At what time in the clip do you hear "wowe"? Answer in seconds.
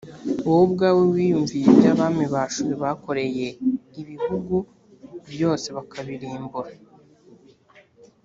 0.47-0.63